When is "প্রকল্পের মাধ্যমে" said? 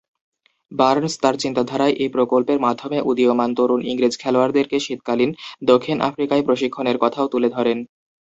2.15-2.97